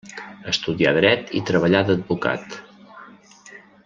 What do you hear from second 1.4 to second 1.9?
i treballà